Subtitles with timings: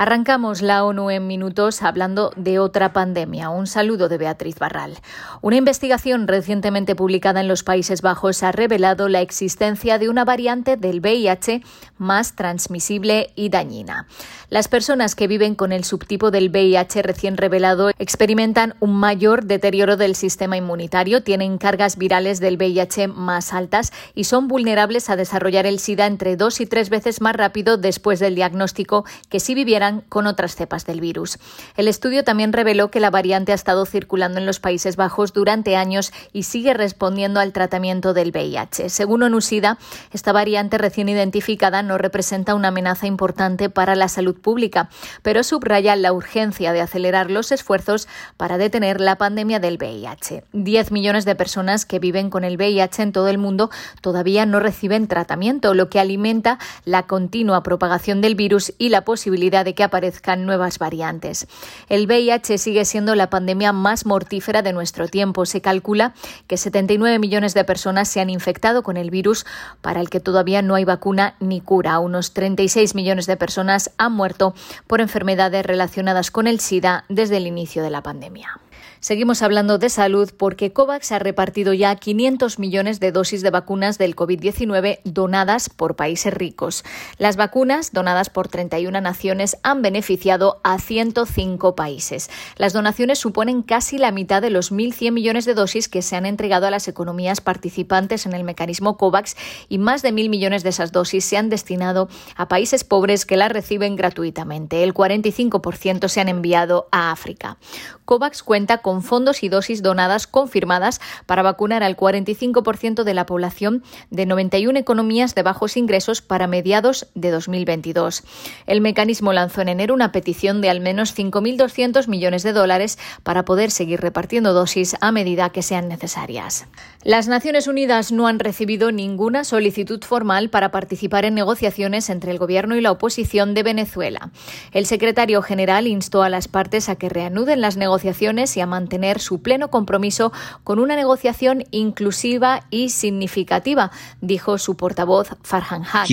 [0.00, 3.50] Arrancamos la ONU en minutos hablando de otra pandemia.
[3.50, 4.96] Un saludo de Beatriz Barral.
[5.42, 10.78] Una investigación recientemente publicada en los Países Bajos ha revelado la existencia de una variante
[10.78, 11.60] del VIH
[11.98, 14.06] más transmisible y dañina.
[14.48, 19.98] Las personas que viven con el subtipo del VIH recién revelado experimentan un mayor deterioro
[19.98, 25.66] del sistema inmunitario, tienen cargas virales del VIH más altas y son vulnerables a desarrollar
[25.66, 29.89] el SIDA entre dos y tres veces más rápido después del diagnóstico que si vivieran
[30.08, 31.38] con otras cepas del virus.
[31.76, 35.76] El estudio también reveló que la variante ha estado circulando en los Países Bajos durante
[35.76, 38.88] años y sigue respondiendo al tratamiento del VIH.
[38.88, 39.78] Según ONUSIDA,
[40.12, 44.88] esta variante recién identificada no representa una amenaza importante para la salud pública,
[45.22, 50.44] pero subraya la urgencia de acelerar los esfuerzos para detener la pandemia del VIH.
[50.52, 54.60] Diez millones de personas que viven con el VIH en todo el mundo todavía no
[54.60, 59.79] reciben tratamiento, lo que alimenta la continua propagación del virus y la posibilidad de que
[59.82, 61.46] aparezcan nuevas variantes.
[61.88, 65.46] El VIH sigue siendo la pandemia más mortífera de nuestro tiempo.
[65.46, 66.14] Se calcula
[66.46, 69.46] que 79 millones de personas se han infectado con el virus
[69.80, 71.98] para el que todavía no hay vacuna ni cura.
[71.98, 74.54] Unos 36 millones de personas han muerto
[74.86, 78.60] por enfermedades relacionadas con el SIDA desde el inicio de la pandemia.
[79.00, 83.98] Seguimos hablando de salud porque COVAX ha repartido ya 500 millones de dosis de vacunas
[83.98, 86.84] del COVID-19 donadas por países ricos.
[87.18, 92.30] Las vacunas, donadas por 31 naciones, han beneficiado a 105 países.
[92.56, 96.26] Las donaciones suponen casi la mitad de los 1.100 millones de dosis que se han
[96.26, 99.36] entregado a las economías participantes en el mecanismo COVAX
[99.68, 103.36] y más de 1.000 millones de esas dosis se han destinado a países pobres que
[103.36, 104.82] las reciben gratuitamente.
[104.82, 107.58] El 45% se han enviado a África.
[108.04, 113.24] COVAX cuenta con con fondos y dosis donadas confirmadas para vacunar al 45% de la
[113.24, 118.24] población de 91 economías de bajos ingresos para mediados de 2022.
[118.66, 123.44] El mecanismo lanzó en enero una petición de al menos 5.200 millones de dólares para
[123.44, 126.66] poder seguir repartiendo dosis a medida que sean necesarias.
[127.04, 132.38] Las Naciones Unidas no han recibido ninguna solicitud formal para participar en negociaciones entre el
[132.38, 134.32] Gobierno y la oposición de Venezuela.
[134.72, 139.20] El secretario general instó a las partes a que reanuden las negociaciones y a mantener
[139.20, 140.32] su pleno compromiso
[140.64, 143.90] con una negociación inclusiva y significativa,
[144.20, 146.06] dijo su portavoz Farhan Haq.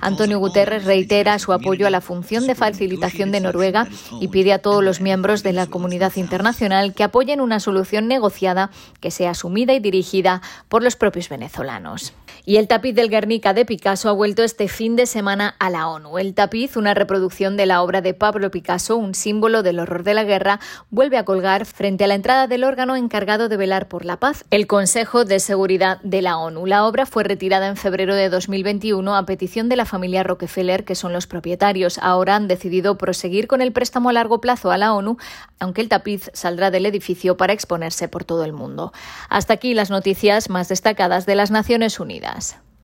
[0.00, 3.88] Antonio Guterres reitera su apoyo a la función de facilitación de Noruega
[4.20, 8.70] y pide a todos los miembros de la comunidad internacional que apoyen una solución negociada
[9.00, 12.12] que sea asumida y dirigida por los propios venezolanos.
[12.44, 15.88] Y el tapiz del Guernica de Picasso ha vuelto este fin de semana a la
[15.88, 16.18] ONU.
[16.18, 20.14] El tapiz, una reproducción de la obra de Pablo Picasso, un símbolo del horror de
[20.14, 20.58] la guerra,
[20.90, 24.44] vuelve a colgar frente a la entrada del órgano encargado de velar por la paz,
[24.50, 26.66] el Consejo de Seguridad de la ONU.
[26.66, 30.94] La obra fue retirada en febrero de 2021 a petición de la familia Rockefeller, que
[30.94, 31.98] son los propietarios.
[31.98, 35.16] Ahora han decidido proseguir con el préstamo a largo plazo a la ONU,
[35.58, 38.92] aunque el tapiz saldrá del edificio para exponerse por todo el mundo.
[39.28, 42.60] Hasta aquí las noticias más destacadas de las Naciones Unidas.